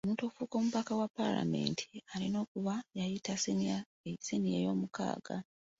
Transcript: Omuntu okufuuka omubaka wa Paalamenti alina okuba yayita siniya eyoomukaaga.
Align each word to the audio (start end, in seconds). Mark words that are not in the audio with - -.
Omuntu 0.05 0.23
okufuuka 0.23 0.55
omubaka 0.59 0.91
wa 0.99 1.07
Paalamenti 1.17 1.87
alina 2.13 2.37
okuba 2.45 2.75
yayita 2.97 3.33
siniya 4.25 4.57
eyoomukaaga. 4.59 5.37